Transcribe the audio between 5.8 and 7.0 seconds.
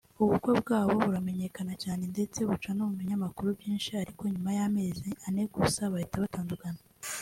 bahita batandukana